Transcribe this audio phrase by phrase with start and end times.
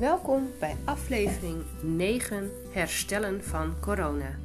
[0.00, 4.38] Welkom bij aflevering 9 Herstellen van corona.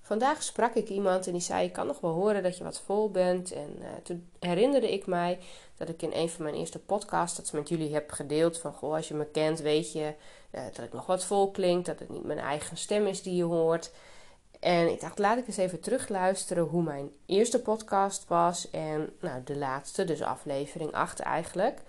[0.00, 2.80] Vandaag sprak ik iemand en die zei: Ik kan nog wel horen dat je wat
[2.80, 3.52] vol bent.
[3.52, 5.38] En uh, toen herinnerde ik mij
[5.76, 8.94] dat ik in een van mijn eerste podcasts dat met jullie heb gedeeld: van goh,
[8.94, 10.14] als je me kent, weet je
[10.50, 13.36] uh, dat ik nog wat vol klink, dat het niet mijn eigen stem is die
[13.36, 13.90] je hoort.
[14.60, 18.70] En ik dacht, laat ik eens even terugluisteren hoe mijn eerste podcast was.
[18.70, 21.80] En nou, de laatste, dus aflevering 8 eigenlijk.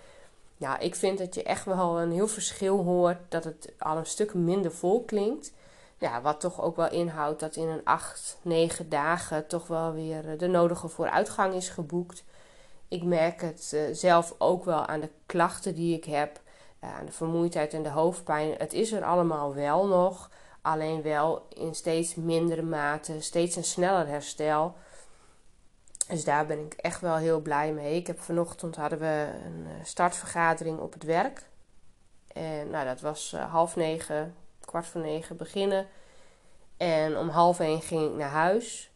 [0.58, 3.18] Nou, ik vind dat je echt wel een heel verschil hoort.
[3.30, 5.52] Dat het al een stuk minder vol klinkt.
[5.98, 10.38] Ja, wat toch ook wel inhoudt dat in een 8, 9 dagen toch wel weer
[10.38, 12.24] de nodige vooruitgang is geboekt.
[12.88, 16.40] Ik merk het uh, zelf ook wel aan de klachten die ik heb.
[16.84, 18.56] Uh, aan de vermoeidheid en de hoofdpijn.
[18.58, 20.30] Het is er allemaal wel nog.
[20.62, 24.76] Alleen wel in steeds mindere mate, steeds een sneller herstel.
[26.08, 27.96] Dus daar ben ik echt wel heel blij mee.
[27.96, 31.50] Ik heb vanochtend hadden we een eh, startvergadering op het werk.
[32.34, 34.36] En nou, dat was uh, half negen,
[34.66, 35.88] kwart voor negen beginnen.
[36.78, 38.92] En om half één ging ik naar huis.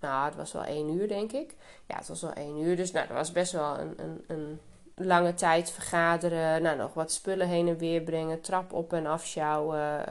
[0.00, 1.54] Nou, het was wel één uur, denk ik.
[1.86, 2.76] Ja, het was wel één uur.
[2.76, 4.60] Dus nou, dat was best wel een, een, een
[4.94, 10.04] lange tijd vergaderen, nou, nog wat spullen heen en weer brengen, trap op en afsjouwen,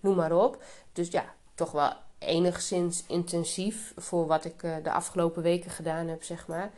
[0.00, 0.62] noem maar op.
[0.92, 6.22] Dus ja, toch wel enigszins intensief voor wat ik uh, de afgelopen weken gedaan heb,
[6.22, 6.70] zeg maar.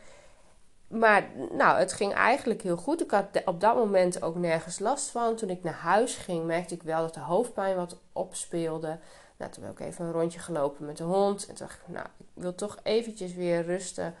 [0.87, 3.01] Maar nou, het ging eigenlijk heel goed.
[3.01, 5.35] Ik had op dat moment ook nergens last van.
[5.35, 8.99] Toen ik naar huis ging, merkte ik wel dat de hoofdpijn wat opspeelde.
[9.37, 11.47] Nou, toen heb ik even een rondje gelopen met de hond.
[11.47, 14.15] En dacht ik, nou, ik wil toch eventjes weer rusten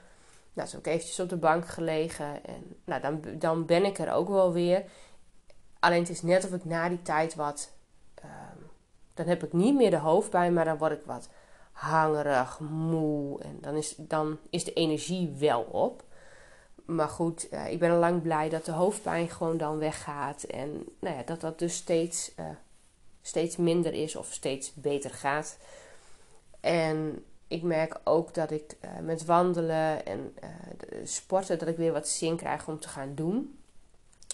[0.53, 2.45] nou, heb ik eventjes op de bank gelegen.
[2.45, 4.83] En nou, dan, dan ben ik er ook wel weer.
[5.79, 7.71] Alleen het is net of ik na die tijd wat...
[8.15, 8.57] Ehm,
[9.13, 11.29] dan heb ik niet meer de hoofdpijn, maar dan word ik wat
[11.71, 13.41] hangerig, moe.
[13.41, 16.03] En dan is, dan is de energie wel op.
[16.85, 20.43] Maar goed, uh, ik ben al lang blij dat de hoofdpijn gewoon dan weggaat.
[20.43, 22.45] En nou ja, dat dat dus steeds, uh,
[23.21, 25.57] steeds minder is of steeds beter gaat.
[26.59, 30.49] En ik merk ook dat ik uh, met wandelen en uh,
[31.03, 33.59] sporten, dat ik weer wat zin krijg om te gaan doen.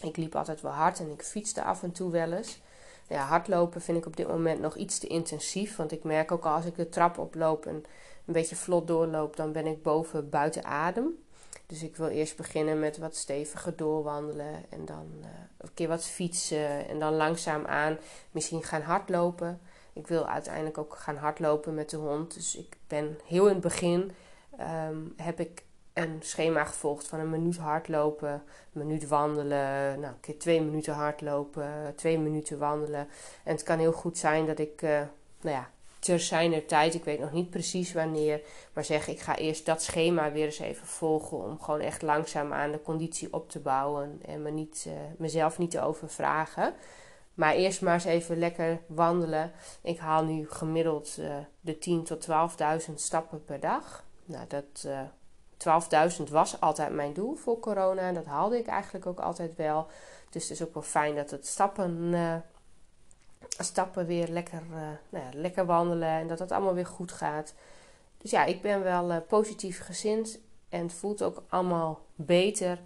[0.01, 2.61] Ik liep altijd wel hard en ik fietste af en toe wel eens.
[3.07, 5.75] Ja, hardlopen vind ik op dit moment nog iets te intensief.
[5.75, 7.75] Want ik merk ook al als ik de trap oploop en
[8.25, 11.25] een beetje vlot doorloop, dan ben ik boven buiten adem.
[11.65, 16.03] Dus ik wil eerst beginnen met wat steviger doorwandelen en dan uh, een keer wat
[16.03, 17.97] fietsen en dan langzaam aan
[18.31, 19.59] misschien gaan hardlopen.
[19.97, 22.33] Ik wil uiteindelijk ook gaan hardlopen met de hond.
[22.33, 24.11] Dus ik ben heel in het begin
[24.89, 25.63] um, heb ik
[25.93, 30.93] een schema gevolgd van een minuut hardlopen, een minuut wandelen, nou, een keer twee minuten
[30.93, 33.07] hardlopen, twee minuten wandelen.
[33.43, 34.89] En het kan heel goed zijn dat ik, uh,
[35.41, 35.69] nou ja,
[35.99, 38.41] ter zijner tijd, ik weet nog niet precies wanneer,
[38.73, 42.53] maar zeg ik ga eerst dat schema weer eens even volgen om gewoon echt langzaam
[42.53, 46.73] aan de conditie op te bouwen en me niet, uh, mezelf niet te overvragen.
[47.37, 49.51] Maar eerst maar eens even lekker wandelen.
[49.81, 52.27] Ik haal nu gemiddeld uh, de 10 tot
[52.89, 54.05] 12.000 stappen per dag.
[54.25, 58.11] Nou, dat uh, eh, 12.000 was altijd mijn doel voor corona.
[58.11, 59.87] Dat haalde ik eigenlijk ook altijd wel.
[60.29, 62.35] Dus het is ook wel fijn dat het stappen, uh,
[63.57, 64.61] stappen weer lekker,
[65.09, 67.53] nou ja, lekker wandelen en dat het allemaal weer goed gaat.
[68.17, 72.79] Dus ja, ik ben wel positief gezind en het voelt ook allemaal beter.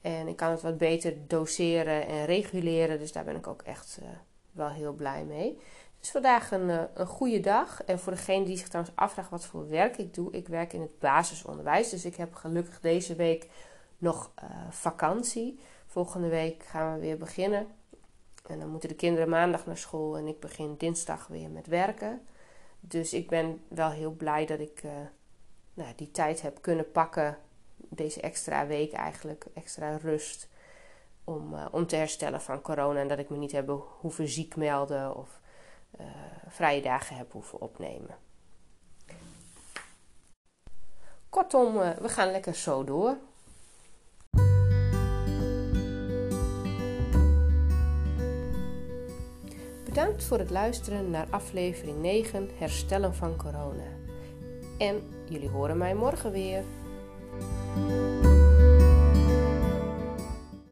[0.00, 2.98] En ik kan het wat beter doseren en reguleren.
[2.98, 4.08] Dus daar ben ik ook echt uh,
[4.52, 5.58] wel heel blij mee.
[6.00, 7.84] Is vandaag een, uh, een goede dag.
[7.84, 10.32] En voor degene die zich trouwens afvraagt wat voor werk ik doe.
[10.32, 11.90] Ik werk in het basisonderwijs.
[11.90, 13.48] Dus ik heb gelukkig deze week
[13.98, 15.60] nog uh, vakantie.
[15.86, 17.66] Volgende week gaan we weer beginnen.
[18.46, 20.16] En dan moeten de kinderen maandag naar school.
[20.16, 22.20] En ik begin dinsdag weer met werken.
[22.80, 24.82] Dus ik ben wel heel blij dat ik
[25.74, 27.38] nou, die tijd heb kunnen pakken
[27.90, 30.48] deze extra week eigenlijk, extra rust.
[31.24, 33.00] Om, uh, om te herstellen van corona.
[33.00, 35.40] En dat ik me niet heb hoeven ziek melden of
[36.00, 36.06] uh,
[36.48, 38.16] vrije dagen heb hoeven opnemen.
[41.28, 43.16] Kortom, uh, we gaan lekker zo door.
[49.84, 53.98] Bedankt voor het luisteren naar aflevering 9 Herstellen van corona.
[54.78, 56.64] En jullie horen mij morgen weer.
[57.32, 58.29] Thank you.